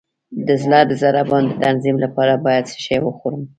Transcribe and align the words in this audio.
د 0.47 0.49
زړه 0.63 0.79
د 0.89 0.91
ضربان 1.03 1.43
د 1.47 1.51
تنظیم 1.63 1.97
لپاره 2.05 2.33
باید 2.45 2.63
څه 2.71 2.77
شی 2.85 2.97
وخورم؟ 3.03 3.43